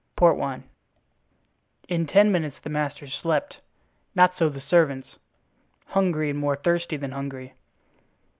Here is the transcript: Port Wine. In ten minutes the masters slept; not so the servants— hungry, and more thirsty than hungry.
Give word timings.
Port 0.15 0.35
Wine. 0.35 0.63
In 1.87 2.07
ten 2.07 2.31
minutes 2.31 2.57
the 2.63 2.71
masters 2.71 3.13
slept; 3.13 3.59
not 4.15 4.35
so 4.35 4.49
the 4.49 4.59
servants— 4.59 5.17
hungry, 5.89 6.31
and 6.31 6.39
more 6.39 6.55
thirsty 6.55 6.97
than 6.97 7.11
hungry. 7.11 7.53